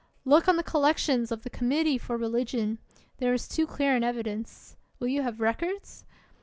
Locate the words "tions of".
0.97-1.43